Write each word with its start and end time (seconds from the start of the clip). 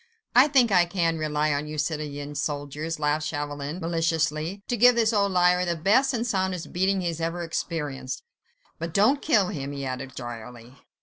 "I 0.35 0.47
think 0.47 0.71
I 0.71 0.85
can 0.85 1.19
rely 1.19 1.53
on 1.53 1.67
you, 1.67 1.77
citoyen 1.77 2.33
soldiers," 2.35 2.97
laughed 2.99 3.27
Chauvelin, 3.27 3.79
maliciously, 3.79 4.63
"to 4.67 4.75
give 4.75 4.95
this 4.95 5.13
old 5.13 5.31
liar 5.31 5.63
the 5.63 5.75
best 5.75 6.11
and 6.11 6.25
soundest 6.25 6.73
beating 6.73 7.01
he 7.01 7.07
has 7.09 7.21
ever 7.21 7.43
experienced. 7.43 8.23
But 8.79 8.95
don't 8.95 9.21
kill 9.21 9.49
him," 9.49 9.71
he 9.73 9.85
added 9.85 10.15
drily. 10.15 10.77